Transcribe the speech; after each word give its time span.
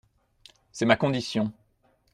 C’est 0.71 0.87
ma 0.87 0.95
condition! 0.95 1.51